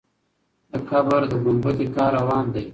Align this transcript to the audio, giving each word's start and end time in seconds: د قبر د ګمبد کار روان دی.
د 0.71 0.73
قبر 0.89 1.21
د 1.31 1.33
ګمبد 1.43 1.79
کار 1.95 2.11
روان 2.19 2.45
دی. 2.53 2.65